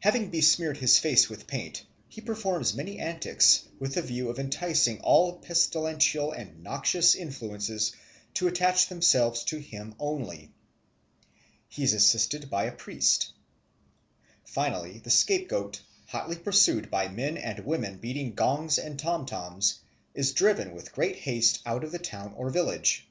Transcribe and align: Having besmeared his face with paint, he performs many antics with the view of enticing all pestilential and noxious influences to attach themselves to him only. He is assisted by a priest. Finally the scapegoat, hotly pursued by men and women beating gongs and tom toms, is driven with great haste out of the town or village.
Having 0.00 0.30
besmeared 0.30 0.78
his 0.78 0.98
face 0.98 1.28
with 1.30 1.46
paint, 1.46 1.86
he 2.08 2.20
performs 2.20 2.74
many 2.74 2.98
antics 2.98 3.62
with 3.78 3.94
the 3.94 4.02
view 4.02 4.28
of 4.28 4.40
enticing 4.40 5.00
all 5.02 5.38
pestilential 5.38 6.32
and 6.32 6.64
noxious 6.64 7.14
influences 7.14 7.92
to 8.34 8.48
attach 8.48 8.88
themselves 8.88 9.44
to 9.44 9.58
him 9.60 9.94
only. 10.00 10.52
He 11.68 11.84
is 11.84 11.92
assisted 11.92 12.50
by 12.50 12.64
a 12.64 12.72
priest. 12.72 13.30
Finally 14.44 14.98
the 14.98 15.10
scapegoat, 15.10 15.80
hotly 16.08 16.34
pursued 16.38 16.90
by 16.90 17.06
men 17.06 17.36
and 17.36 17.60
women 17.64 17.98
beating 17.98 18.34
gongs 18.34 18.78
and 18.78 18.98
tom 18.98 19.26
toms, 19.26 19.78
is 20.12 20.32
driven 20.32 20.72
with 20.74 20.92
great 20.92 21.18
haste 21.20 21.60
out 21.64 21.84
of 21.84 21.92
the 21.92 22.00
town 22.00 22.34
or 22.36 22.50
village. 22.50 23.06